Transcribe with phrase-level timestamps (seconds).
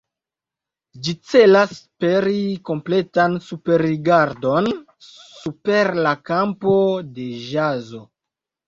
[1.07, 2.39] Ĝi celas peri
[2.71, 4.73] kompletan superrigardon
[5.05, 6.77] super la kampo
[7.21, 8.07] de ĵazo.